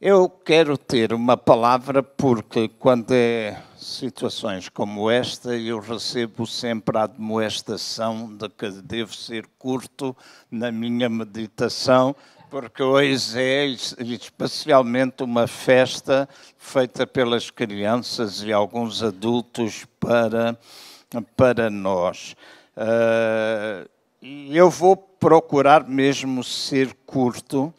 [0.00, 7.04] Eu quero ter uma palavra porque quando é situações como esta, eu recebo sempre a
[7.04, 10.14] admoestação de que devo ser curto
[10.50, 12.14] na minha meditação,
[12.50, 20.58] porque hoje é especialmente uma festa feita pelas crianças e alguns adultos para,
[21.36, 22.34] para nós.
[22.76, 23.88] Uh,
[24.50, 27.72] eu vou procurar mesmo ser curto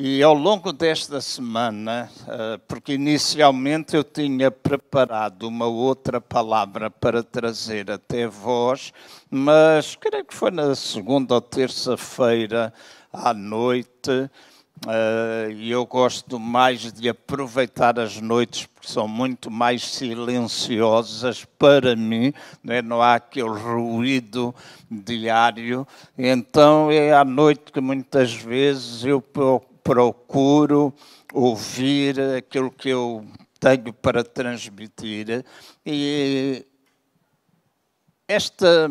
[0.00, 7.20] e ao longo desta semana, eh, porque inicialmente eu tinha preparado uma outra palavra para
[7.20, 8.92] trazer até vós,
[9.28, 12.72] mas creio que foi na segunda ou terça-feira
[13.12, 14.30] à noite,
[14.86, 21.96] eh, e eu gosto mais de aproveitar as noites porque são muito mais silenciosas para
[21.96, 22.82] mim, não, é?
[22.82, 24.54] não há aquele ruído
[24.88, 25.84] diário.
[26.16, 29.20] Então é à noite que muitas vezes eu
[29.82, 30.92] procuro
[31.32, 33.26] ouvir aquilo que eu
[33.60, 35.44] tenho para transmitir.
[35.84, 36.64] E
[38.26, 38.90] esta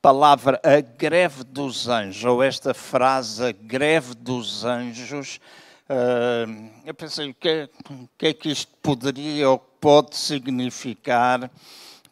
[0.00, 5.40] palavra, a greve dos anjos, ou esta frase, a greve dos anjos,
[5.88, 7.68] uh, eu pensei, o que,
[8.16, 11.50] que é que isto poderia ou pode significar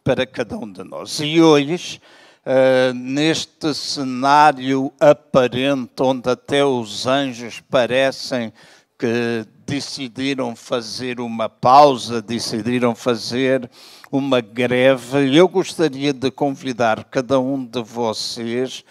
[0.03, 1.19] para cada um de nós?
[1.19, 2.01] E hoje
[2.49, 8.51] uh, neste cenário aparente, onde até os anjos parecem
[8.97, 13.69] que decidiram fazer uma pausa, decidiram fazer
[14.11, 18.83] uma greve, eu gostaria de convidar cada um de vocês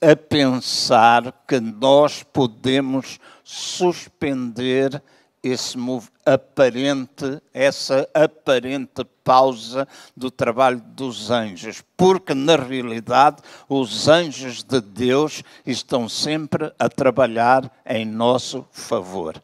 [0.00, 5.02] a pensar que nós podemos suspender
[5.42, 5.76] esse
[6.24, 15.42] aparente, essa aparente pausa do trabalho dos anjos, porque na realidade os anjos de Deus
[15.66, 19.40] estão sempre a trabalhar em nosso favor.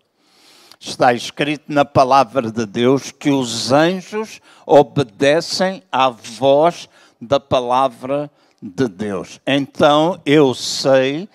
[0.78, 6.88] Está escrito na palavra de Deus que os anjos obedecem à voz
[7.20, 8.30] da palavra
[8.60, 9.40] de Deus.
[9.46, 11.28] Então eu sei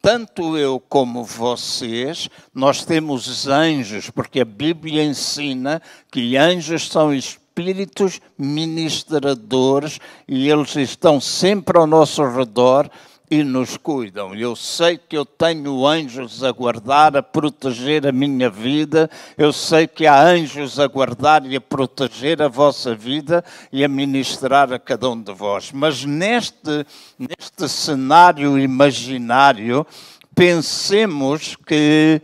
[0.00, 8.20] tanto eu como vocês, nós temos anjos, porque a Bíblia ensina que anjos são espíritos
[8.38, 12.88] ministradores e eles estão sempre ao nosso redor
[13.30, 14.34] e nos cuidam.
[14.34, 19.10] Eu sei que eu tenho anjos a guardar, a proteger a minha vida.
[19.36, 23.88] Eu sei que há anjos a guardar e a proteger a vossa vida e a
[23.88, 25.70] ministrar a cada um de vós.
[25.72, 26.86] Mas neste,
[27.18, 29.86] neste cenário imaginário,
[30.34, 32.22] pensemos que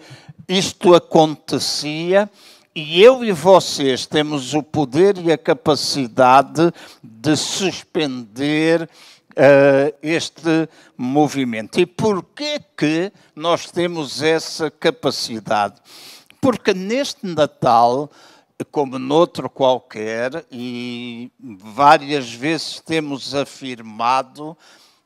[0.48, 2.30] isto acontecia
[2.76, 8.88] e eu e vocês temos o poder e a capacidade de suspender
[9.36, 11.78] uh, este movimento.
[11.78, 15.80] E porquê que nós temos essa capacidade?
[16.40, 18.10] Porque neste Natal,
[18.70, 24.56] como noutro qualquer, e várias vezes temos afirmado,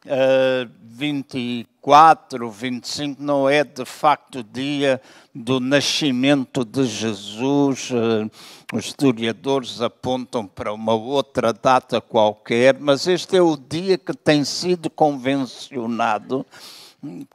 [0.08, 5.00] uh, 24, 25 não é de facto o dia
[5.34, 7.90] do nascimento de Jesus.
[7.90, 8.30] Uh,
[8.72, 14.44] os historiadores apontam para uma outra data qualquer, mas este é o dia que tem
[14.44, 16.44] sido convencionado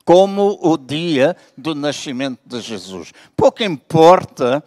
[0.03, 3.13] como o dia do nascimento de Jesus.
[3.35, 4.63] Pouco importa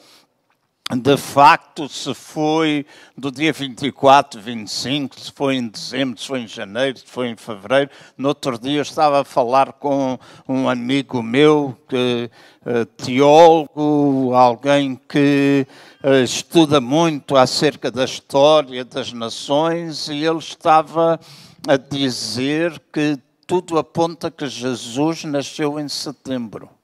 [0.94, 2.86] de facto, se foi
[3.18, 7.36] do dia 24, 25, se foi em dezembro, se foi em janeiro, se foi em
[7.36, 7.90] fevereiro.
[8.16, 10.16] No outro dia estava a falar com
[10.48, 12.30] um amigo meu, que,
[12.64, 15.66] uh, teólogo, alguém que
[16.04, 21.18] uh, estuda muito acerca da história das nações, e ele estava
[21.66, 26.75] a dizer que tudo aponta que Jesus nasceu em setembro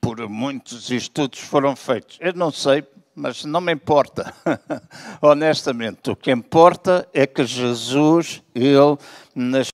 [0.00, 2.16] por muitos estudos foram feitos.
[2.20, 2.84] Eu não sei,
[3.14, 4.34] mas não me importa.
[5.20, 8.98] Honestamente, o que importa é que Jesus, ele
[9.34, 9.72] nasceu.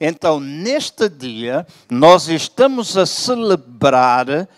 [0.00, 4.48] Então, neste dia, nós estamos a celebrar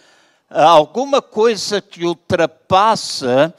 [0.49, 3.55] alguma coisa que ultrapassa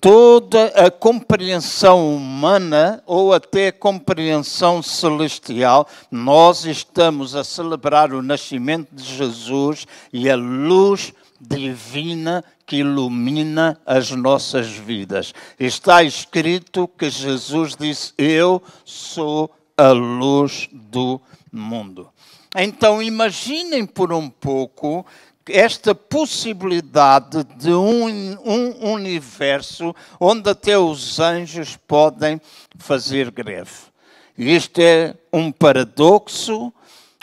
[0.00, 8.88] toda a compreensão humana ou até a compreensão celestial, nós estamos a celebrar o nascimento
[8.92, 15.32] de Jesus e a luz divina que ilumina as nossas vidas.
[15.58, 21.20] Está escrito que Jesus disse: Eu sou a luz do
[21.52, 22.08] mundo.
[22.56, 25.06] Então imaginem por um pouco
[25.50, 28.06] esta possibilidade de um,
[28.44, 32.40] um universo onde até os anjos podem
[32.78, 33.88] fazer greve.
[34.36, 36.72] Isto é um paradoxo,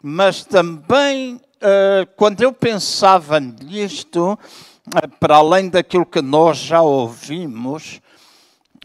[0.04, 8.02] mas também uh, quando eu pensava nisto, uh, para além daquilo que nós já ouvimos,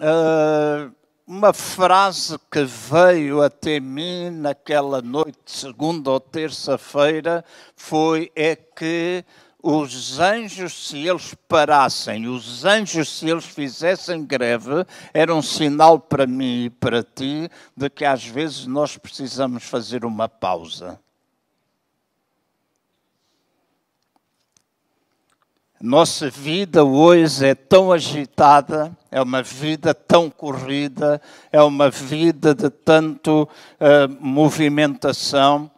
[0.01, 0.93] uh,
[1.31, 7.45] uma frase que veio até mim naquela noite, segunda ou terça-feira,
[7.77, 9.25] foi é que
[9.63, 14.85] os anjos, se eles parassem, os anjos, se eles fizessem greve,
[15.15, 20.05] era um sinal para mim e para ti de que às vezes nós precisamos fazer
[20.05, 20.99] uma pausa.
[25.83, 32.69] Nossa vida hoje é tão agitada, é uma vida tão corrida, é uma vida de
[32.69, 35.71] tanto uh, movimentação.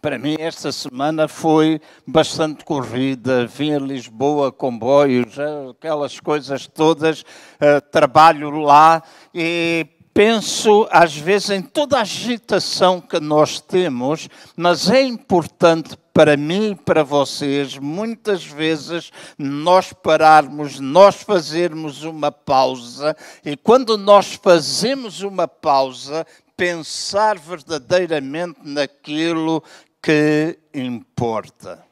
[0.00, 3.46] Para mim, esta semana foi bastante corrida.
[3.46, 5.34] Vim a Lisboa, comboios,
[5.70, 7.20] aquelas coisas todas.
[7.20, 9.02] Uh, trabalho lá
[9.34, 16.36] e penso às vezes em toda a agitação que nós temos, mas é importante para
[16.36, 24.34] mim e para vocês, muitas vezes nós pararmos, nós fazermos uma pausa, e quando nós
[24.34, 26.26] fazemos uma pausa,
[26.56, 29.62] pensar verdadeiramente naquilo
[30.02, 31.82] que importa.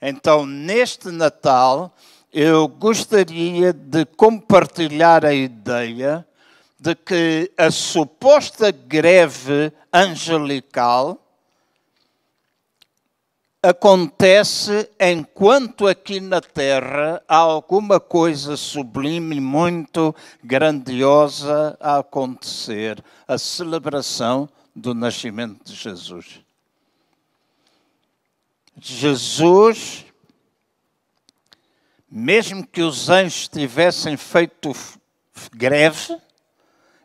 [0.00, 1.94] Então, neste Natal,
[2.32, 6.26] eu gostaria de compartilhar a ideia
[6.80, 11.22] de que a suposta greve angelical
[13.62, 24.48] acontece enquanto aqui na Terra há alguma coisa sublime, muito grandiosa a acontecer a celebração
[24.74, 26.40] do nascimento de Jesus.
[28.80, 30.06] Jesus,
[32.10, 34.72] mesmo que os anjos tivessem feito
[35.52, 36.16] greve,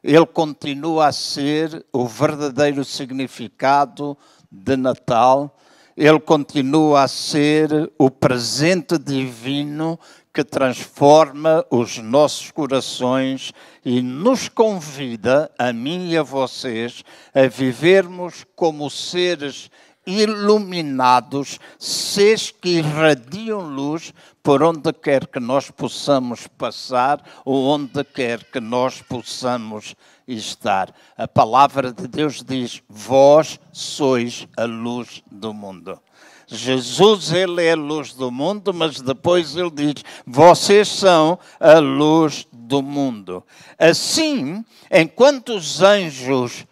[0.06, 4.16] ele continua a ser o verdadeiro significado
[4.52, 5.58] de Natal.
[5.98, 10.00] Ele continua a ser o presente divino
[10.32, 13.52] que transforma os nossos corações
[13.84, 17.04] e nos convida, a mim e a vocês,
[17.34, 19.72] a vivermos como seres
[20.06, 24.14] iluminados, seres que irradiam luz
[24.44, 29.96] por onde quer que nós possamos passar ou onde quer que nós possamos
[30.28, 30.94] estar.
[31.18, 36.00] A palavra de Deus diz: Vós sois a luz do mundo.
[36.48, 42.48] Jesus, ele é a luz do mundo, mas depois ele diz: Vocês são a luz
[42.52, 43.44] do mundo.
[43.80, 46.66] Assim, enquanto os anjos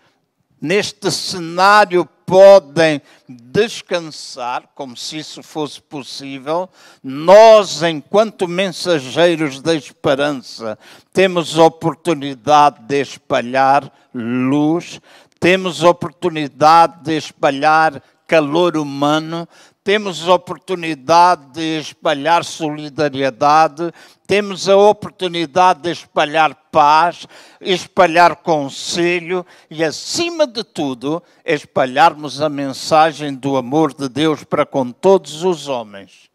[0.61, 6.69] neste cenário podem descansar, como se isso fosse possível,
[7.03, 10.77] nós, enquanto mensageiros da esperança,
[11.11, 14.99] temos oportunidade de espalhar luz,
[15.39, 19.47] temos oportunidade de espalhar calor humano,
[19.83, 23.91] temos a oportunidade de espalhar solidariedade,
[24.25, 27.27] temos a oportunidade de espalhar paz,
[27.59, 34.89] espalhar conselho e, acima de tudo, espalharmos a mensagem do amor de Deus para com
[34.89, 36.31] todos os homens.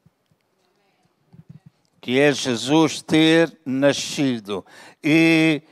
[2.00, 4.64] Que é Jesus ter nascido.
[5.02, 5.62] E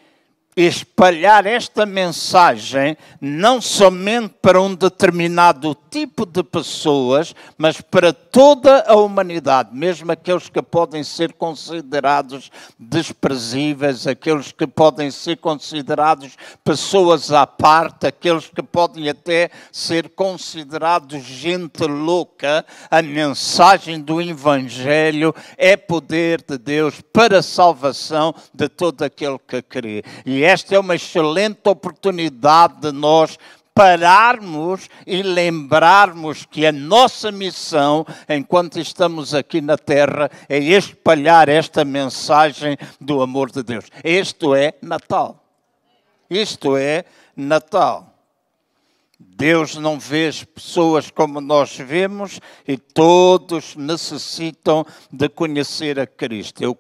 [0.57, 8.95] espalhar esta mensagem não somente para um determinado tipo de pessoas, mas para toda a
[8.95, 17.47] humanidade, mesmo aqueles que podem ser considerados desprezíveis, aqueles que podem ser considerados pessoas à
[17.47, 26.43] parte, aqueles que podem até ser considerados gente louca, a mensagem do Evangelho é poder
[26.43, 30.03] de Deus para a salvação de todo aquele que crê.
[30.25, 33.39] E esta é uma excelente oportunidade de nós
[33.75, 41.85] pararmos e lembrarmos que a nossa missão, enquanto estamos aqui na Terra, é espalhar esta
[41.85, 43.85] mensagem do amor de Deus.
[44.03, 45.45] Isto é Natal.
[46.31, 47.05] Isto é
[47.37, 48.15] Natal.
[49.19, 56.63] Deus não vê as pessoas como nós vemos e todos necessitam de conhecer a Cristo.
[56.63, 56.75] Eu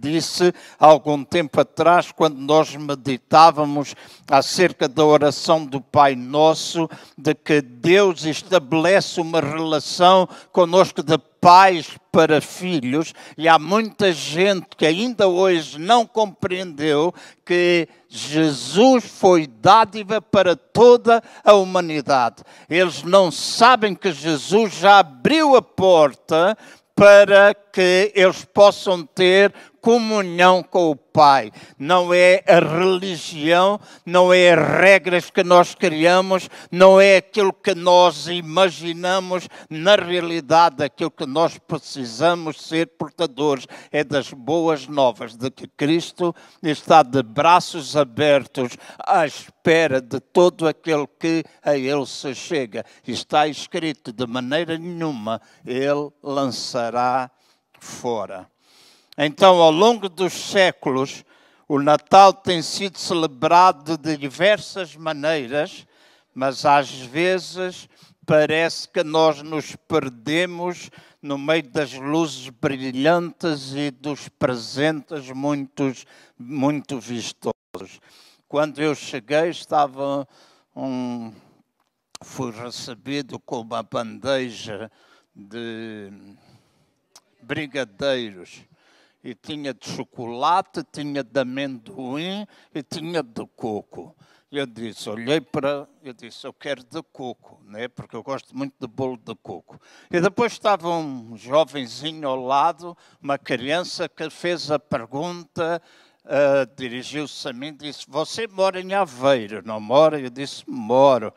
[0.00, 3.94] disse algum tempo atrás, quando nós meditávamos
[4.28, 11.96] acerca da oração do Pai Nosso, de que Deus estabelece uma relação conosco de pais
[12.10, 17.14] para filhos, e há muita gente que ainda hoje não compreendeu
[17.44, 22.42] que Jesus foi dádiva para toda a humanidade.
[22.68, 26.56] Eles não sabem que Jesus já abriu a porta
[26.98, 29.54] para que eles possam ter
[29.88, 31.50] comunhão com o Pai.
[31.78, 37.74] Não é a religião, não é as regras que nós criamos, não é aquilo que
[37.74, 39.48] nós imaginamos.
[39.70, 46.36] Na realidade, aquilo que nós precisamos ser portadores é das boas novas de que Cristo
[46.62, 52.84] está de braços abertos à espera de todo aquele que a Ele se chega.
[53.06, 57.30] Está escrito de maneira nenhuma, Ele lançará
[57.80, 58.46] fora.
[59.20, 61.24] Então, ao longo dos séculos,
[61.66, 65.84] o Natal tem sido celebrado de diversas maneiras,
[66.32, 67.88] mas às vezes
[68.24, 70.88] parece que nós nos perdemos
[71.20, 76.06] no meio das luzes brilhantes e dos presentes muitos,
[76.38, 78.00] muito vistosos.
[78.46, 80.28] Quando eu cheguei, estava
[80.76, 81.32] um,
[82.22, 84.88] fui recebido com uma bandeja
[85.34, 86.08] de
[87.42, 88.68] brigadeiros
[89.22, 94.14] e tinha de chocolate, tinha de amendoim e tinha de coco.
[94.50, 97.86] Eu disse, olhei para, eu disse, eu quero de coco, né?
[97.86, 99.78] porque eu gosto muito de bolo de coco.
[100.10, 105.82] E depois estava um jovenzinho ao lado, uma criança que fez a pergunta,
[106.24, 110.18] uh, dirigiu-se a mim e disse, você mora em Aveiro, não mora?
[110.18, 111.34] Eu disse, moro.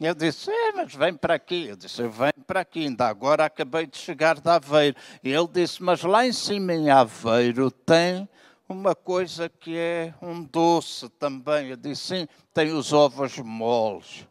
[0.00, 1.66] Eu disse, é, mas vem para aqui.
[1.68, 4.96] Eu disse, eu venho para aqui, ainda agora acabei de chegar de Aveiro.
[5.22, 8.28] E ele disse, mas lá em cima em Aveiro tem
[8.68, 11.68] uma coisa que é um doce também.
[11.68, 14.26] Eu disse, sim, tem os ovos moles.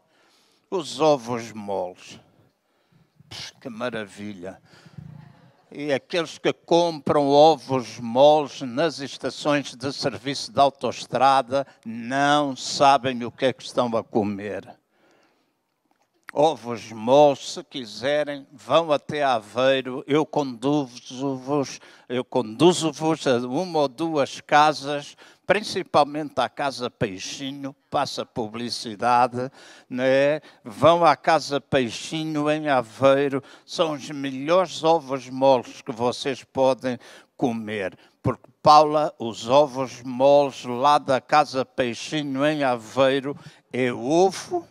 [0.70, 2.20] Os ovos moles.
[3.60, 4.60] Que maravilha.
[5.72, 13.32] E aqueles que compram ovos moles nas estações de serviço de autoestrada não sabem o
[13.32, 14.78] que é que estão a comer
[16.36, 24.40] ovos moles, se quiserem, vão até Aveiro, eu conduzo-vos, eu conduzo-vos a uma ou duas
[24.40, 29.48] casas, principalmente à Casa Peixinho, passa publicidade,
[29.88, 30.40] né?
[30.64, 36.98] vão à Casa Peixinho em Aveiro, são os melhores ovos moles que vocês podem
[37.36, 37.96] comer.
[38.20, 43.36] Porque, Paula, os ovos moles lá da Casa Peixinho em Aveiro
[43.72, 44.66] é ovo,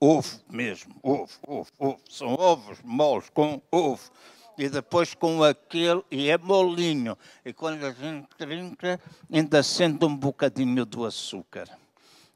[0.00, 1.98] ovo mesmo, ovo, ovo, ovo.
[2.08, 4.10] São ovos moles com ovo.
[4.58, 7.16] E depois com aquele, e é molinho.
[7.44, 8.98] E quando a gente trinca,
[9.30, 11.68] ainda sente um bocadinho do açúcar.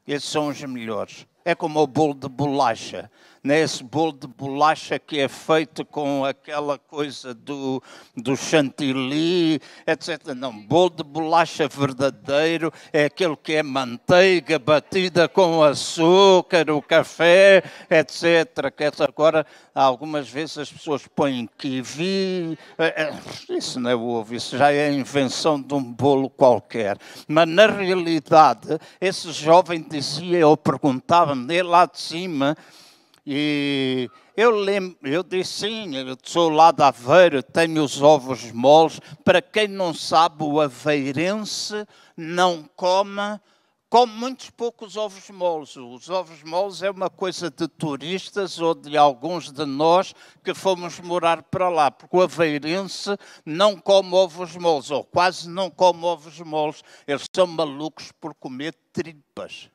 [0.07, 1.25] Esses são os melhores.
[1.43, 3.09] É como o bolo de bolacha
[3.43, 7.81] nesse bolo de bolacha que é feito com aquela coisa do,
[8.15, 10.33] do chantilly, etc.
[10.35, 17.63] Não, bolo de bolacha verdadeiro é aquele que é manteiga batida com açúcar, o café,
[17.89, 18.71] etc.
[19.07, 23.13] Agora, algumas vezes as pessoas põem kiwi, é, é,
[23.49, 26.97] isso não é ovo, isso já é a invenção de um bolo qualquer.
[27.27, 32.55] Mas na realidade, esse jovem dizia, eu perguntava-me lá de cima,
[33.25, 38.99] e eu lembro, eu disse sim, eu sou lá da Aveiro, tenho os ovos moles.
[39.23, 41.85] Para quem não sabe, o aveirense
[42.17, 43.39] não come,
[43.87, 45.75] come muitos poucos ovos moles.
[45.75, 50.99] Os ovos moles é uma coisa de turistas ou de alguns de nós que fomos
[50.99, 56.39] morar para lá, porque o aveirense não come ovos moles, ou quase não come ovos
[56.39, 56.81] moles.
[57.05, 59.69] Eles são malucos por comer tripas.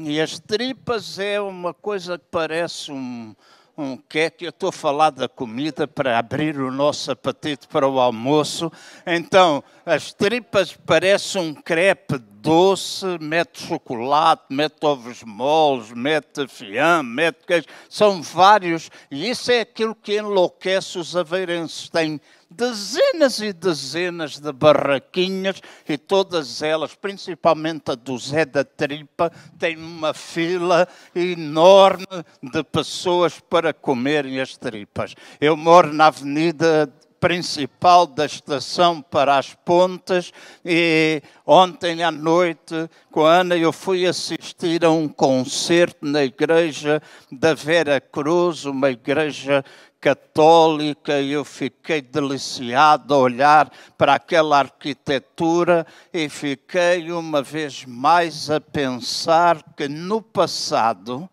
[0.00, 3.34] E as tripas é uma coisa que parece um,
[3.76, 4.44] um queque.
[4.44, 8.70] Eu estou a falar da comida para abrir o nosso apetite para o almoço.
[9.04, 12.16] Então, as tripas parecem um crepe
[12.48, 17.66] doce, mete chocolate, mete ovos moles, mete fiambre, mete queijo.
[17.90, 18.90] São vários.
[19.10, 21.90] E isso é aquilo que enlouquece os aveirenses.
[21.90, 22.18] Tem
[22.50, 29.76] dezenas e dezenas de barraquinhas e todas elas, principalmente a do Zé da Tripa, tem
[29.76, 32.06] uma fila enorme
[32.42, 35.14] de pessoas para comerem as tripas.
[35.38, 36.90] Eu moro na Avenida
[37.20, 40.32] principal da estação para as pontes
[40.64, 47.02] e ontem à noite com a Ana eu fui assistir a um concerto na igreja
[47.30, 49.64] da Vera Cruz, uma igreja
[50.00, 58.60] católica, eu fiquei deliciado a olhar para aquela arquitetura e fiquei uma vez mais a
[58.60, 61.28] pensar que no passado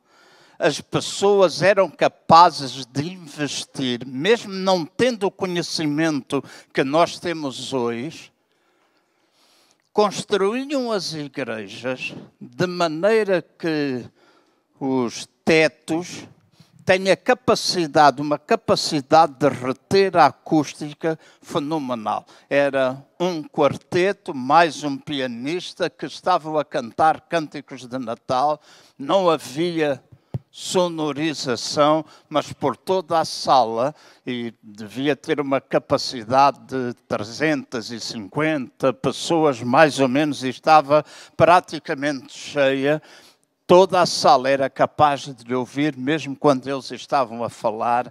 [0.57, 6.43] as pessoas eram capazes de investir, mesmo não tendo o conhecimento
[6.74, 8.31] que nós temos hoje,
[9.91, 14.05] construíam as igrejas de maneira que
[14.79, 16.27] os tetos
[16.85, 22.25] tem a capacidade, uma capacidade de reter a acústica fenomenal.
[22.47, 28.62] Era um quarteto, mais um pianista que estavam a cantar cânticos de Natal,
[29.00, 30.03] não havia
[30.57, 33.93] sonorização, mas por toda a sala,
[34.25, 41.03] e devia ter uma capacidade de 350 pessoas, mais ou menos, e estava
[41.35, 43.01] praticamente cheia.
[43.67, 48.09] Toda a sala era capaz de ouvir, mesmo quando eles estavam a falar,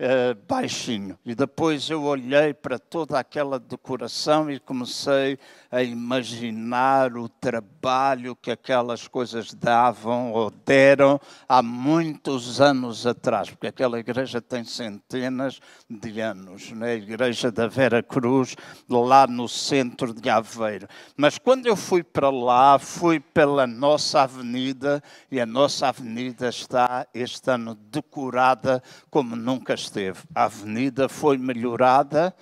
[0.00, 1.18] uh, baixinho.
[1.24, 5.38] E depois eu olhei para toda aquela decoração e comecei
[5.70, 13.66] a imaginar o trabalho que aquelas coisas davam ou deram há muitos anos atrás, porque
[13.66, 16.92] aquela igreja tem centenas de anos, né?
[16.92, 18.56] a igreja da Vera Cruz,
[18.88, 20.88] lá no centro de Aveiro.
[21.16, 27.06] Mas quando eu fui para lá, fui pela nossa avenida e a nossa avenida está
[27.12, 30.20] este ano decorada como nunca esteve.
[30.34, 32.34] A avenida foi melhorada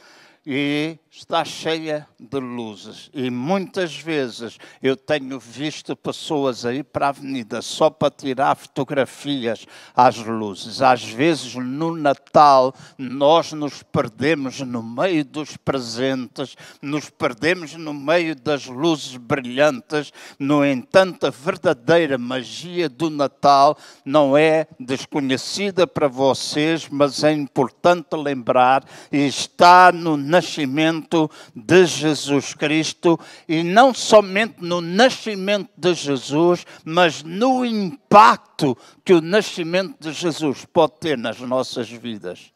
[0.47, 3.09] e está cheia de luzes.
[3.15, 9.65] E muitas vezes eu tenho visto pessoas aí para a avenida só para tirar fotografias
[9.95, 10.83] às luzes.
[10.83, 18.35] Às vezes no Natal nós nos perdemos no meio dos presentes, nos perdemos no meio
[18.35, 20.13] das luzes brilhantes.
[20.37, 28.17] No entanto, a verdadeira magia do Natal não é desconhecida para vocês, mas é importante
[28.17, 33.19] lembrar e está no nascimento nascimento de Jesus Cristo
[33.49, 40.65] e não somente no nascimento de Jesus, mas no impacto que o nascimento de Jesus
[40.65, 42.53] pode ter nas nossas vidas.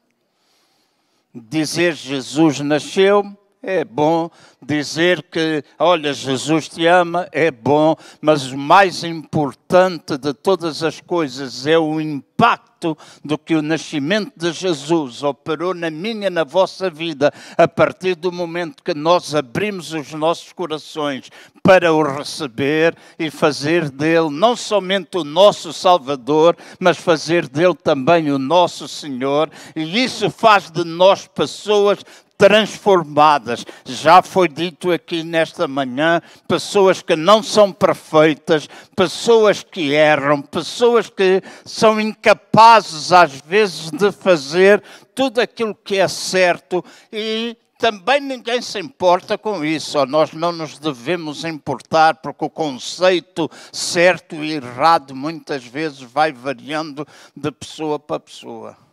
[1.34, 4.30] Dizer Jesus nasceu é bom
[4.64, 11.00] dizer que, olha, Jesus te ama, é bom, mas o mais importante de todas as
[11.00, 16.88] coisas é o impacto do que o nascimento de Jesus operou na minha na vossa
[16.88, 21.28] vida, a partir do momento que nós abrimos os nossos corações
[21.62, 28.30] para o receber e fazer dele não somente o nosso Salvador, mas fazer dele também
[28.30, 31.98] o nosso Senhor, e isso faz de nós pessoas
[32.38, 33.66] transformadas.
[33.84, 41.10] Já foi dito aqui nesta manhã: pessoas que não são perfeitas, pessoas que erram, pessoas
[41.10, 44.82] que são incapazes, às vezes, de fazer
[45.14, 50.78] tudo aquilo que é certo e também ninguém se importa com isso, nós não nos
[50.80, 58.18] devemos importar, porque o conceito certo e errado muitas vezes vai variando de pessoa para
[58.18, 58.87] pessoa.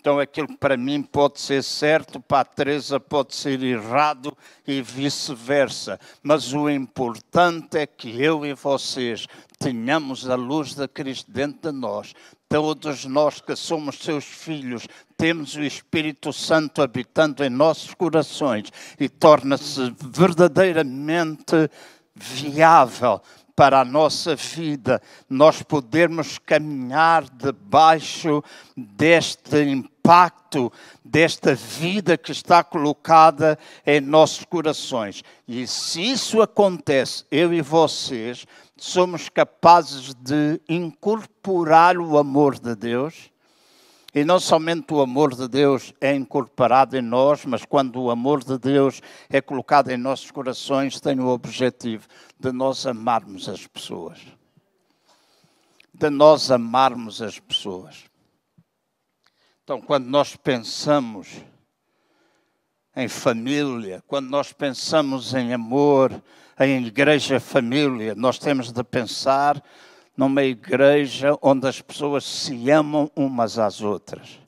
[0.00, 5.98] Então, aquilo para mim pode ser certo, para a Teresa pode ser errado e vice-versa.
[6.22, 9.26] Mas o importante é que eu e vocês
[9.58, 12.14] tenhamos a luz de Cristo dentro de nós.
[12.48, 19.08] Todos nós que somos seus filhos, temos o Espírito Santo habitando em nossos corações e
[19.08, 21.68] torna-se verdadeiramente
[22.14, 23.20] viável
[23.58, 28.40] para a nossa vida, nós podermos caminhar debaixo
[28.76, 30.72] deste impacto,
[31.04, 35.24] desta vida que está colocada em nossos corações.
[35.48, 43.28] E se isso acontece, eu e vocês somos capazes de incorporar o amor de Deus
[44.14, 48.42] e não somente o amor de Deus é incorporado em nós, mas quando o amor
[48.42, 52.06] de Deus é colocado em nossos corações, tem o objetivo
[52.40, 54.18] de nós amarmos as pessoas.
[55.92, 58.04] De nós amarmos as pessoas.
[59.62, 61.28] Então, quando nós pensamos
[62.96, 66.22] em família, quando nós pensamos em amor,
[66.58, 69.62] em igreja família, nós temos de pensar
[70.18, 74.40] numa igreja onde as pessoas se amam umas às outras.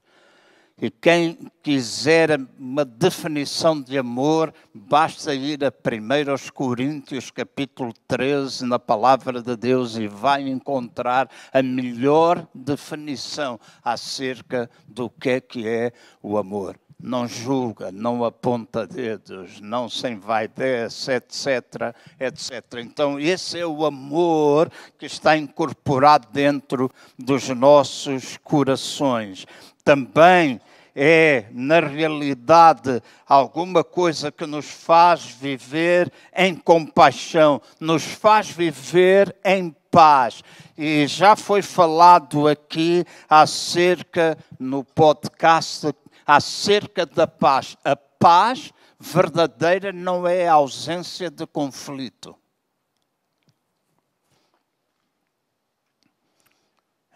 [0.82, 8.80] E quem quiser uma definição de amor, basta ir a 1 Coríntios, capítulo 13, na
[8.80, 15.92] palavra de Deus, e vai encontrar a melhor definição acerca do que é que é
[16.20, 22.78] o amor não julga, não aponta dedos, não se envaidece, etc, etc.
[22.78, 29.46] Então, esse é o amor que está incorporado dentro dos nossos corações.
[29.84, 30.60] Também
[30.94, 39.74] é, na realidade, alguma coisa que nos faz viver em compaixão, nos faz viver em
[39.90, 40.42] paz.
[40.76, 45.92] E já foi falado aqui acerca no podcast
[46.26, 47.76] acerca da paz.
[47.84, 52.36] A paz verdadeira não é a ausência de conflito.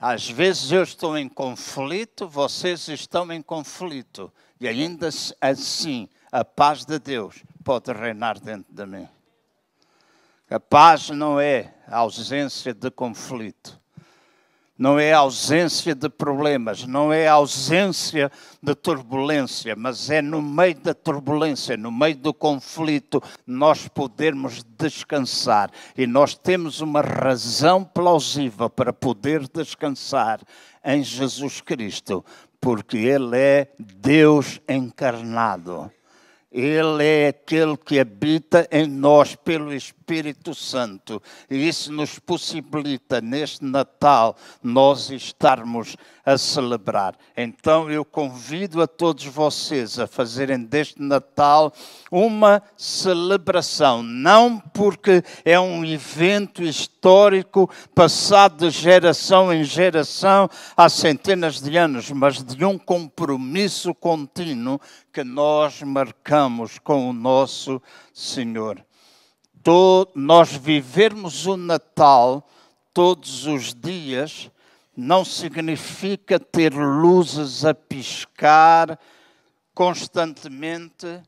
[0.00, 4.32] Às vezes eu estou em conflito, vocês estão em conflito.
[4.60, 5.08] E ainda
[5.40, 9.08] assim, a paz de Deus pode reinar dentro de mim.
[10.50, 13.83] A paz não é a ausência de conflito
[14.78, 20.92] não é ausência de problemas, não é ausência de turbulência, mas é no meio da
[20.92, 25.70] turbulência, no meio do conflito, nós podermos descansar.
[25.96, 30.40] E nós temos uma razão plausível para poder descansar
[30.84, 32.24] em Jesus Cristo,
[32.60, 35.90] porque Ele é Deus encarnado.
[36.54, 41.20] Ele é aquele que habita em nós pelo Espírito Santo.
[41.50, 47.16] E isso nos possibilita, neste Natal, nós estarmos a celebrar.
[47.36, 51.72] Então eu convido a todos vocês a fazerem deste Natal
[52.10, 61.60] uma celebração, não porque é um evento histórico passado de geração em geração há centenas
[61.60, 64.80] de anos, mas de um compromisso contínuo
[65.12, 66.43] que nós marcamos
[66.78, 67.80] com o nosso
[68.12, 68.84] Senhor.
[70.14, 72.46] nós vivermos o Natal
[72.92, 74.50] todos os dias
[74.96, 78.98] não significa ter luzes a piscar
[79.74, 81.20] constantemente,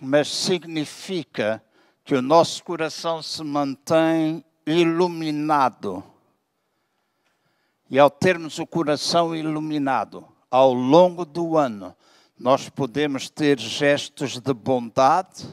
[0.00, 1.62] mas significa
[2.04, 6.02] que o nosso coração se mantém iluminado.
[7.90, 11.94] E ao termos o coração iluminado ao longo do ano,
[12.38, 15.46] nós podemos ter gestos de bondade,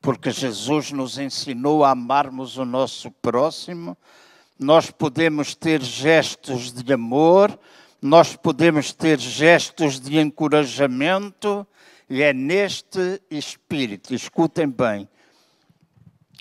[0.00, 3.96] porque Jesus nos ensinou a amarmos o nosso próximo
[4.60, 7.58] nós podemos ter gestos de amor,
[8.00, 11.66] nós podemos ter gestos de encorajamento,
[12.10, 15.08] e é neste espírito, escutem bem,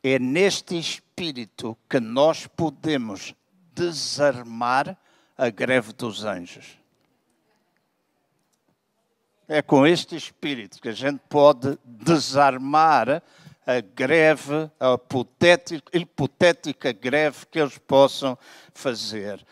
[0.04, 3.34] é neste espírito que nós podemos
[3.74, 4.98] desarmar
[5.38, 6.78] a greve dos anjos.
[9.52, 13.24] É com este espírito que a gente pode desarmar
[13.66, 18.38] a greve, a hipotética, hipotética greve que eles possam
[18.76, 19.44] fazer.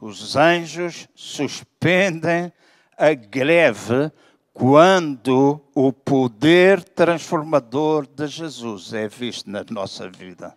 [0.00, 2.52] Os anjos suspendem
[2.96, 4.12] a greve
[4.54, 10.56] quando o poder transformador de Jesus é visto na nossa vida.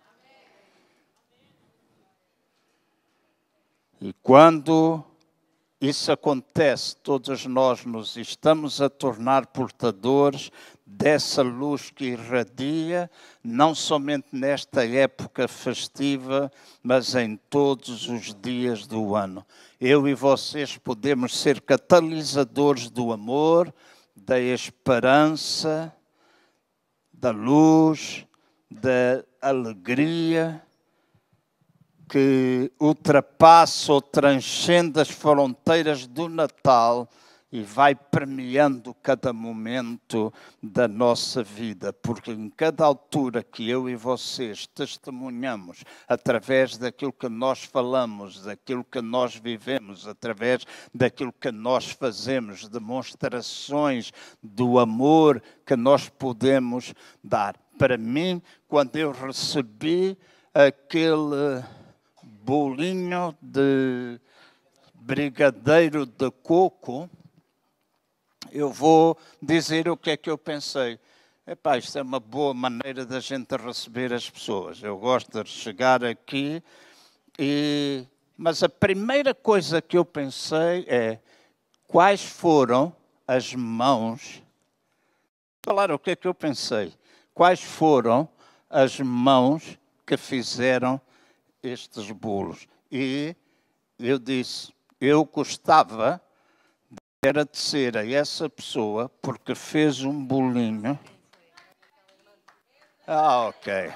[4.00, 5.04] E quando
[5.80, 10.50] isso acontece, todos nós nos estamos a tornar portadores
[10.86, 13.10] dessa luz que irradia,
[13.42, 16.50] não somente nesta época festiva,
[16.82, 19.44] mas em todos os dias do ano.
[19.80, 23.74] Eu e vocês podemos ser catalisadores do amor,
[24.14, 25.94] da esperança,
[27.12, 28.24] da luz,
[28.70, 30.63] da alegria
[32.14, 37.08] que ultrapassa ou transcende as fronteiras do Natal
[37.50, 43.96] e vai premiando cada momento da nossa vida, porque em cada altura que eu e
[43.96, 51.90] vocês testemunhamos, através daquilo que nós falamos, daquilo que nós vivemos, através daquilo que nós
[51.90, 57.56] fazemos, demonstrações do amor que nós podemos dar.
[57.76, 60.16] Para mim, quando eu recebi
[60.54, 61.64] aquele
[62.44, 64.20] bolinho de
[64.92, 67.08] brigadeiro de coco,
[68.52, 71.00] eu vou dizer o que é que eu pensei.
[71.46, 74.82] Epá, isto é uma boa maneira da gente receber as pessoas.
[74.82, 76.62] Eu gosto de chegar aqui
[77.38, 78.06] e...
[78.36, 81.18] Mas a primeira coisa que eu pensei é
[81.86, 82.94] quais foram
[83.26, 84.42] as mãos...
[85.62, 86.92] Falar o que é que eu pensei.
[87.32, 88.28] Quais foram
[88.68, 91.00] as mãos que fizeram
[91.64, 92.66] estes bolos?
[92.90, 93.34] E
[93.98, 96.20] eu disse, eu gostava
[97.24, 100.98] agradecer a essa pessoa porque fez um bolinho.
[103.06, 103.92] Ah, ok.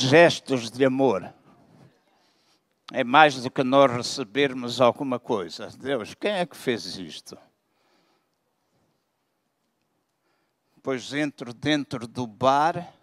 [0.00, 1.30] Gestos de amor
[2.90, 5.68] é mais do que nós recebermos alguma coisa.
[5.78, 7.36] Deus, quem é que fez isto?
[10.82, 12.94] Pois entro dentro do bar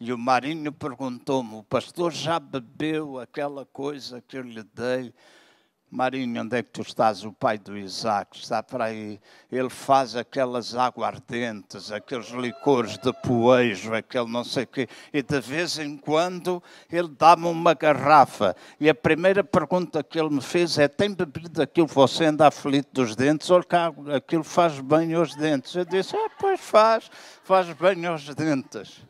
[0.00, 5.14] e o Marinho perguntou-me: o pastor já bebeu aquela coisa que eu lhe dei?
[5.94, 7.22] Marinho, onde é que tu estás?
[7.22, 9.20] O pai do Isaac está para aí.
[9.50, 14.88] Ele faz aquelas aguardentes, aqueles licores de poejo, aquele não sei o quê.
[15.12, 18.56] E de vez em quando ele dá-me uma garrafa.
[18.80, 21.88] E a primeira pergunta que ele me fez é: tem bebido aquilo?
[21.88, 23.50] Você anda aflito dos dentes?
[23.50, 25.74] Olha cá, aquilo faz bem aos dentes.
[25.74, 27.10] Eu disse: ah, pois faz,
[27.44, 29.04] faz bem aos dentes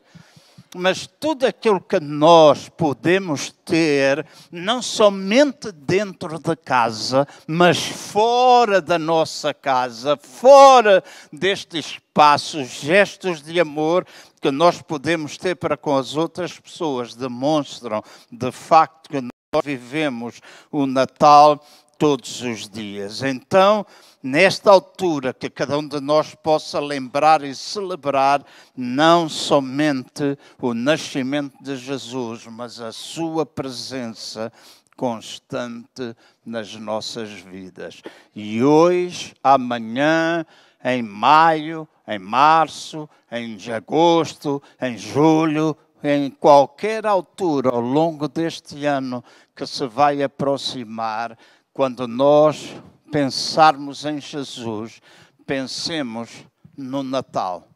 [0.75, 8.97] mas tudo aquilo que nós podemos ter, não somente dentro da casa, mas fora da
[8.97, 14.05] nossa casa, fora deste espaço, gestos de amor
[14.41, 20.41] que nós podemos ter para com as outras pessoas, demonstram de facto que nós vivemos
[20.71, 21.63] o Natal
[22.03, 23.23] todos os dias.
[23.23, 23.85] Então,
[24.21, 28.43] nesta altura, que cada um de nós possa lembrar e celebrar
[28.75, 34.51] não somente o nascimento de Jesus, mas a sua presença
[34.97, 36.13] constante
[36.45, 38.01] nas nossas vidas.
[38.35, 40.45] E hoje, amanhã,
[40.83, 49.23] em maio, em março, em agosto, em julho, em qualquer altura ao longo deste ano
[49.55, 51.37] que se vai aproximar,
[51.73, 52.75] quando nós
[53.11, 55.01] pensarmos em Jesus,
[55.45, 56.45] pensemos
[56.77, 57.67] no Natal.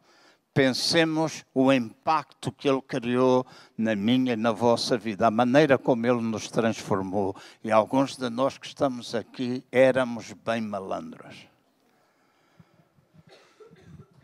[0.54, 6.06] Pensemos o impacto que Ele criou na minha e na vossa vida, a maneira como
[6.06, 7.36] Ele nos transformou.
[7.62, 11.46] E alguns de nós que estamos aqui éramos bem malandros.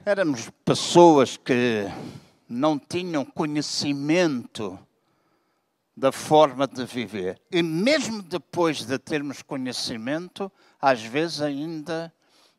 [0.05, 1.87] Éramos pessoas que
[2.49, 4.79] não tinham conhecimento
[5.97, 7.41] da forma de viver.
[7.51, 12.13] E mesmo depois de termos conhecimento, às vezes ainda,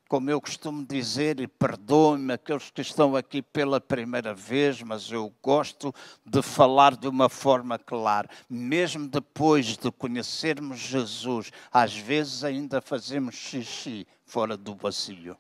[0.08, 5.34] como eu costumo dizer, e perdoe-me aqueles que estão aqui pela primeira vez, mas eu
[5.42, 5.94] gosto
[6.26, 8.30] de falar de uma forma clara.
[8.50, 15.38] Mesmo depois de conhecermos Jesus, às vezes ainda fazemos xixi fora do vazio.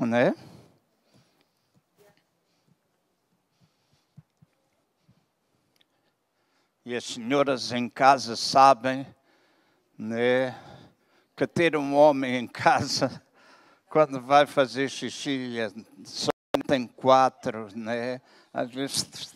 [0.00, 0.34] Não é?
[6.86, 9.06] E as senhoras em casa sabem
[9.96, 10.54] né,
[11.34, 13.22] que ter um homem em casa,
[13.88, 15.72] quando vai fazer xixi, é,
[16.04, 16.28] só
[16.66, 18.20] tem quatro, né?
[18.52, 19.34] às vezes.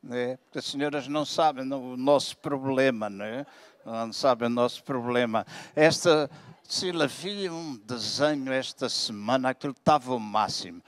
[0.00, 0.36] Né?
[0.36, 3.44] Porque as senhoras não sabem o nosso problema, né?
[3.84, 5.44] não sabem o nosse problema.
[5.74, 6.30] Esta,
[6.62, 10.80] se vi um desenho esta semana, aquilo estava o máximo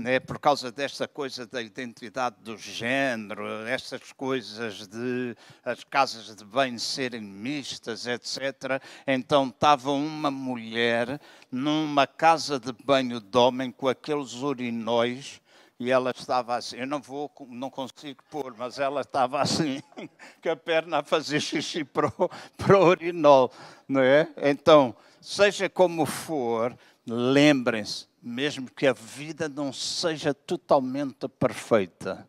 [0.00, 6.44] né, por causa desta coisa da identidade do género, estas coisas de as casas de
[6.44, 8.82] banho serem mistas, etc.
[9.06, 11.20] Então estava uma mulher
[11.52, 15.40] numa casa de banho de homem com aqueles urinóis
[15.78, 19.82] e ela estava assim, eu não vou, não consigo pôr, mas ela estava assim,
[20.42, 23.50] com a perna a fazer xixi para o, para o urinol,
[23.88, 24.28] não é?
[24.36, 32.28] Então, seja como for, lembrem-se, mesmo que a vida não seja totalmente perfeita,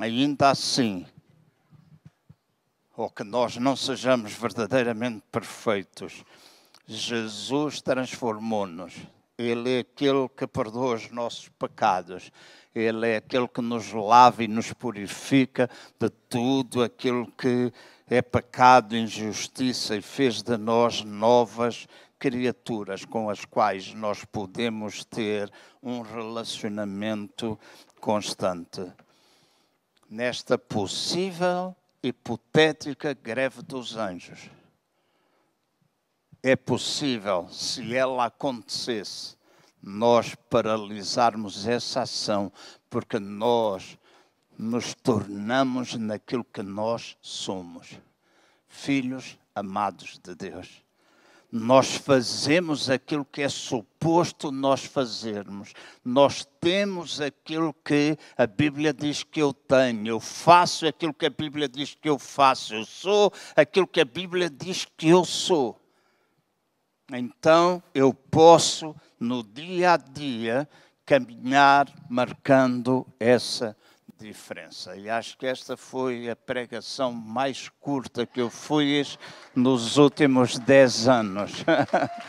[0.00, 1.06] ainda assim,
[2.96, 6.24] ou que nós não sejamos verdadeiramente perfeitos,
[6.86, 8.94] Jesus transformou-nos.
[9.38, 12.30] Ele é aquele que perdoa os nossos pecados.
[12.74, 17.72] Ele é aquele que nos lava e nos purifica de tudo aquilo que
[18.08, 21.86] é pecado, injustiça e fez de nós novas
[22.22, 27.58] criaturas com as quais nós podemos ter um relacionamento
[28.00, 28.92] constante.
[30.08, 34.48] Nesta possível, hipotética greve dos anjos.
[36.40, 39.36] É possível, se ela acontecesse,
[39.82, 42.52] nós paralisarmos essa ação,
[42.88, 43.98] porque nós
[44.56, 47.98] nos tornamos naquilo que nós somos,
[48.68, 50.84] filhos amados de Deus
[51.52, 55.74] nós fazemos aquilo que é suposto nós fazermos.
[56.02, 60.08] Nós temos aquilo que a Bíblia diz que eu tenho.
[60.08, 62.74] Eu faço aquilo que a Bíblia diz que eu faço.
[62.74, 65.78] Eu sou aquilo que a Bíblia diz que eu sou.
[67.12, 70.66] Então eu posso, no dia a dia,
[71.04, 73.76] caminhar marcando essa
[74.22, 74.96] diferença.
[74.96, 79.18] E acho que esta foi a pregação mais curta que eu fiz
[79.54, 81.64] nos últimos dez anos.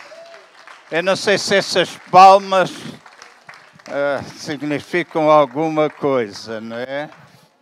[0.92, 7.10] eu não sei se essas palmas uh, significam alguma coisa, não é?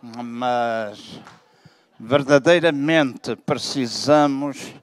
[0.02, 1.20] Mas
[2.00, 4.74] verdadeiramente precisamos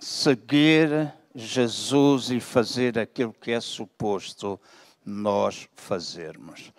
[0.00, 4.60] seguir Jesus e fazer aquilo que é suposto
[5.04, 6.72] nós fazermos.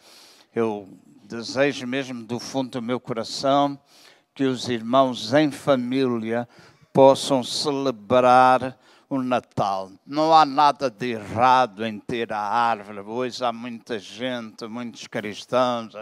[0.54, 0.88] Eu
[1.28, 3.78] desejo mesmo do fundo do meu coração
[4.34, 6.48] que os irmãos em família
[6.94, 8.78] possam celebrar
[9.10, 9.92] o Natal.
[10.06, 13.00] Não há nada de errado em ter a árvore.
[13.02, 15.94] Hoje há muita gente, muitos cristãos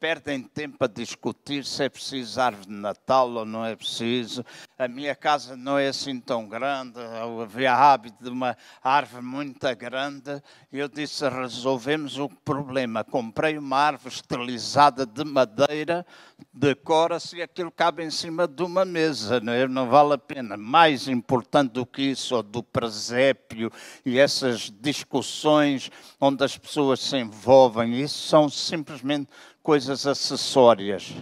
[0.00, 4.44] perdem tempo a discutir se é preciso árvore de Natal ou não é preciso.
[4.78, 6.98] A minha casa não é assim tão grande,
[7.42, 10.42] havia hábito de uma árvore muito grande.
[10.72, 13.02] Eu disse: resolvemos o problema.
[13.02, 16.06] Comprei uma árvore estilizada de madeira,
[16.52, 19.66] decora-se e aquilo cabe em cima de uma mesa, não, é?
[19.66, 20.56] não vale a pena.
[20.56, 23.70] Mais importante do que isso, ou do presépio
[24.04, 29.28] e essas discussões onde as pessoas se envolvem, isso são simplesmente
[29.68, 31.14] coisas acessórias.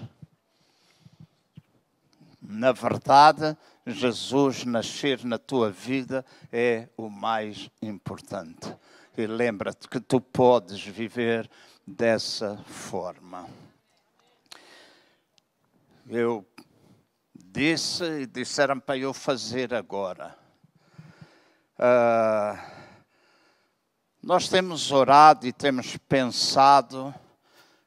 [2.40, 8.72] Na verdade, Jesus nascer na tua vida é o mais importante.
[9.18, 11.50] E lembra-te que tu podes viver
[11.84, 13.48] dessa forma.
[16.08, 16.46] Eu
[17.34, 20.38] disse e disseram para eu fazer agora.
[21.76, 22.56] Uh,
[24.22, 27.12] nós temos orado e temos pensado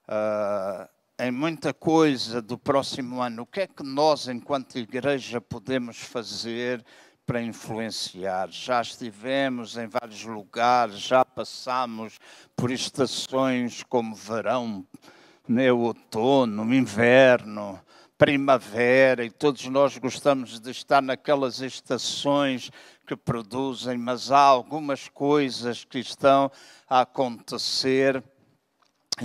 [0.09, 3.43] uh, em muita coisa do próximo ano.
[3.43, 6.83] O que é que nós, enquanto igreja, podemos fazer
[7.25, 8.49] para influenciar?
[8.49, 12.17] Já estivemos em vários lugares, já passamos
[12.55, 14.85] por estações como verão,
[15.47, 17.79] né, outono, inverno
[18.19, 22.69] primavera e todos nós gostamos de estar naquelas estações
[23.07, 26.51] que produzem, mas há algumas coisas que estão
[26.89, 28.21] a acontecer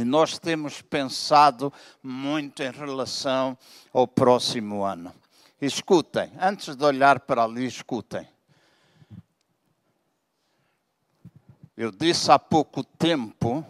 [0.03, 3.57] nós temos pensado muito em relação
[3.93, 5.15] ao próximo ano.
[5.61, 8.27] Escutem, antes de olhar para ali, escutem.
[11.77, 13.65] Eu disse há pouco tempo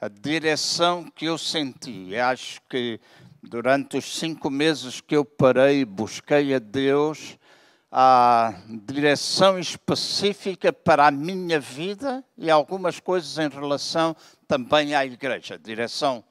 [0.00, 2.14] a direção que eu senti.
[2.16, 3.00] Acho que
[3.42, 7.38] durante os cinco meses que eu parei, busquei a Deus,
[7.96, 8.52] a
[8.88, 14.16] direção específica para a minha vida e algumas coisas em relação
[14.48, 15.56] também à igreja.
[15.56, 16.24] Direção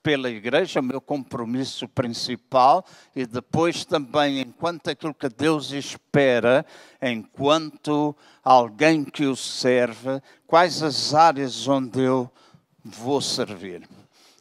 [0.00, 2.84] pela igreja, o meu compromisso principal,
[3.16, 6.64] e depois também, enquanto aquilo que Deus espera,
[7.02, 12.30] enquanto alguém que o serve, quais as áreas onde eu
[12.84, 13.82] vou servir.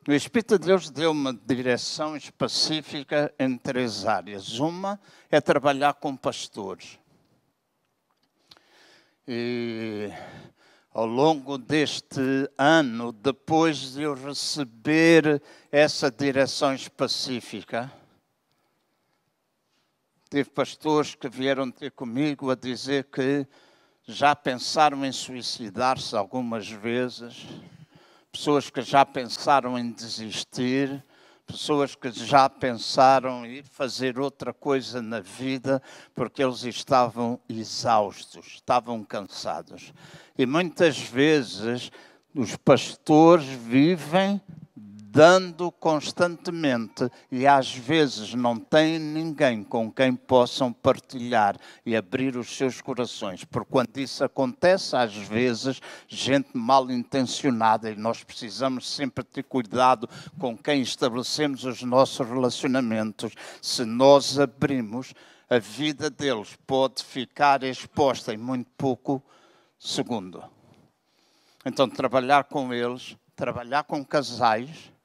[0.07, 4.57] O Espírito de Deus deu uma direção específica em três áreas.
[4.57, 4.97] Uma
[5.29, 6.97] é trabalhar com pastores.
[9.27, 10.09] E
[10.93, 12.21] ao longo deste
[12.57, 17.91] ano, depois de eu receber essa direção específica,
[20.29, 23.45] tive pastores que vieram ter comigo a dizer que
[24.07, 27.45] já pensaram em suicidar-se algumas vezes
[28.37, 31.03] pessoas que já pensaram em desistir,
[31.47, 35.81] pessoas que já pensaram em fazer outra coisa na vida
[36.13, 39.91] porque eles estavam exaustos, estavam cansados.
[40.37, 41.91] E muitas vezes
[42.31, 44.39] os pastores vivem
[45.17, 52.55] dando constantemente e às vezes não têm ninguém com quem possam partilhar e abrir os
[52.55, 53.43] seus corações.
[53.43, 60.07] Porque quando isso acontece, às vezes, gente mal intencionada, e nós precisamos sempre ter cuidado
[60.37, 65.15] com quem estabelecemos os nossos relacionamentos, se nós abrimos,
[65.49, 69.23] a vida deles pode ficar exposta em muito pouco
[69.79, 70.43] segundo.
[71.65, 74.95] Então, trabalhar com eles, trabalhar com casais,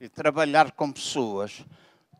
[0.00, 1.64] e trabalhar com pessoas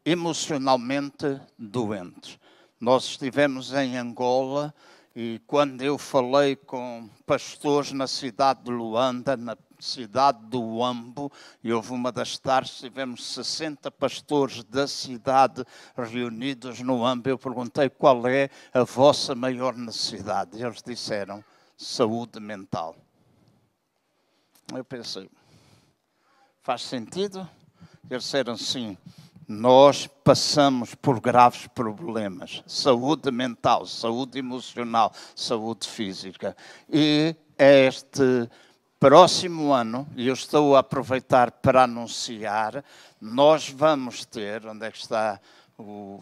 [0.04, 2.38] emocionalmente doentes.
[2.78, 4.74] Nós estivemos em Angola
[5.16, 11.32] e quando eu falei com pastores na cidade de Luanda, na cidade do Uambo,
[11.64, 15.64] e houve uma das tardes, tivemos 60 pastores da cidade
[15.96, 20.58] reunidos no Uambo, eu perguntei qual é a vossa maior necessidade.
[20.58, 21.42] E eles disseram
[21.76, 22.94] saúde mental.
[24.74, 25.28] Eu pensei,
[26.62, 27.48] faz sentido?
[28.10, 28.98] Eles disseram sim,
[29.46, 36.56] nós passamos por graves problemas, saúde mental, saúde emocional, saúde física.
[36.92, 38.50] E este
[38.98, 42.84] próximo ano, e eu estou a aproveitar para anunciar,
[43.20, 45.40] nós vamos ter, onde é que está
[45.78, 46.20] o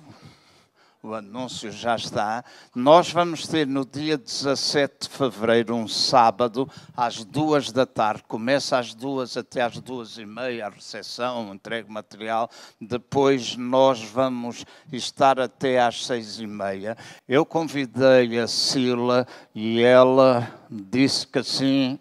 [1.03, 2.45] o anúncio já está.
[2.75, 8.25] Nós vamos ter no dia 17 de fevereiro, um sábado, às duas da tarde.
[8.27, 12.51] Começa às duas até às duas e meia a recepção, entregue material.
[12.81, 16.97] Depois nós vamos estar até às seis e meia.
[17.29, 21.99] Eu convidei a Sila e ela disse que sim,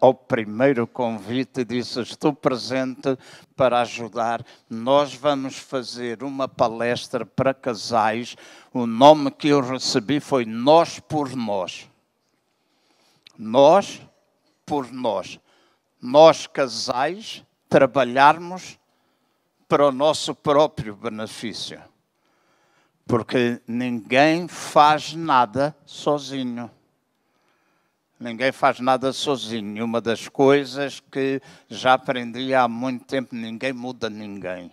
[0.00, 3.18] ao primeiro convite disse: Estou presente
[3.54, 4.44] para ajudar.
[4.70, 8.36] Nós vamos fazer uma palestra para casais.
[8.72, 11.88] O nome que eu recebi foi Nós por Nós.
[13.38, 14.00] Nós
[14.68, 15.40] por nós.
[16.00, 18.78] Nós, casais, trabalharmos
[19.66, 21.82] para o nosso próprio benefício.
[23.06, 26.70] Porque ninguém faz nada sozinho.
[28.18, 29.84] Ninguém faz nada sozinho.
[29.84, 34.72] Uma das coisas que já aprendi há muito tempo: ninguém muda ninguém.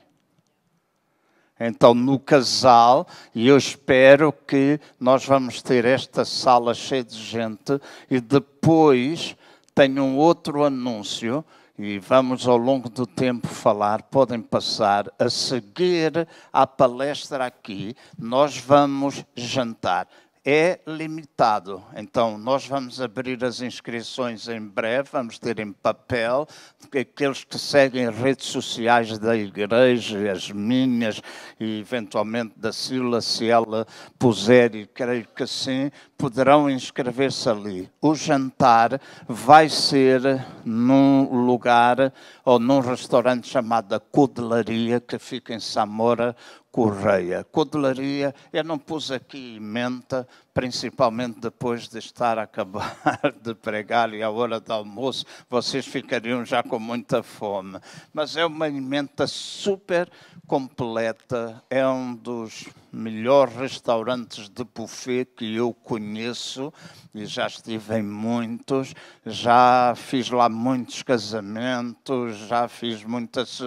[1.59, 7.79] Então, no casal, e eu espero que nós vamos ter esta sala cheia de gente
[8.09, 9.37] e depois
[9.73, 11.45] tenho um outro anúncio
[11.77, 18.57] e vamos ao longo do tempo falar, podem passar a seguir à palestra aqui, nós
[18.57, 20.07] vamos jantar
[20.45, 21.83] é limitado.
[21.95, 26.47] Então, nós vamos abrir as inscrições em breve, vamos ter em papel,
[26.95, 31.19] aqueles que seguem redes sociais da igreja, as minhas
[31.59, 33.87] e eventualmente da Sila, se ela
[34.19, 37.89] puser, e creio que sim, poderão inscrever-se ali.
[37.99, 46.35] O jantar vai ser num lugar ou num restaurante chamado Codelaria, que fica em Samora,
[46.75, 47.41] Correia.
[47.53, 52.95] Codelaria, eu não pus aqui menta, principalmente depois de estar a acabar
[53.43, 57.77] de pregar e a hora do almoço, vocês ficariam já com muita fome.
[58.13, 60.09] Mas é uma emenda super
[60.47, 66.71] completa, é um dos melhores restaurantes de buffet que eu conheço
[67.13, 68.93] e já estive em muitos,
[69.25, 73.61] já fiz lá muitos casamentos, já fiz muitos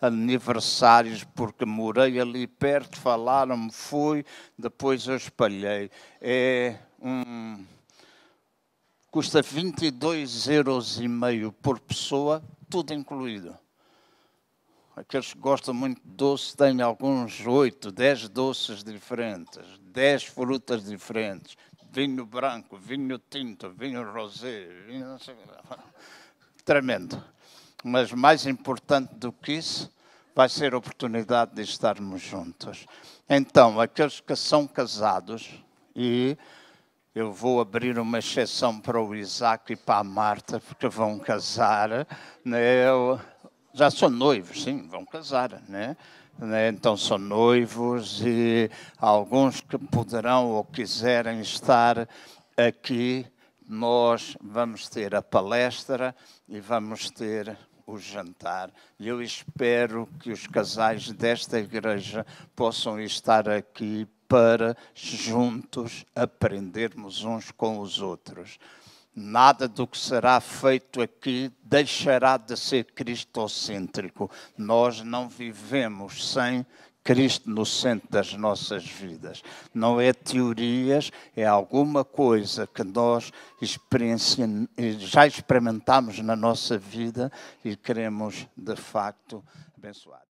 [0.00, 4.24] aniversários porque morei ali perto, falaram-me, fui,
[4.56, 5.90] depois eu espalhei.
[6.24, 7.66] É um
[9.10, 13.58] custa 22 euros e meio por pessoa, tudo incluído.
[14.94, 21.56] Aqueles que gostam muito de doce têm alguns oito, dez doces diferentes, dez frutas diferentes,
[21.90, 25.18] vinho branco, vinho tinto, vinho rosé, vinho...
[26.64, 27.20] tremendo.
[27.82, 29.92] Mas mais importante do que isso,
[30.36, 32.86] vai ser a oportunidade de estarmos juntos.
[33.28, 35.61] Então, aqueles que são casados,
[35.94, 36.36] e
[37.14, 42.06] eu vou abrir uma exceção para o Isaac e para a Marta, porque vão casar,
[42.44, 42.88] né?
[42.88, 43.20] Eu,
[43.74, 45.96] já são noivos, sim, vão casar, né?
[46.38, 46.68] né?
[46.68, 52.08] Então são noivos e alguns que poderão ou quiserem estar
[52.56, 53.26] aqui,
[53.68, 56.14] nós vamos ter a palestra
[56.48, 58.70] e vamos ter o jantar.
[58.98, 62.24] E eu espero que os casais desta igreja
[62.54, 68.58] possam estar aqui para juntos aprendermos uns com os outros.
[69.14, 74.30] Nada do que será feito aqui deixará de ser cristocêntrico.
[74.56, 76.64] Nós não vivemos sem
[77.04, 79.42] Cristo no centro das nossas vidas.
[79.74, 83.30] Não é teorias, é alguma coisa que nós
[84.98, 87.30] já experimentamos na nossa vida
[87.62, 89.44] e queremos, de facto,
[89.76, 90.20] abençoar.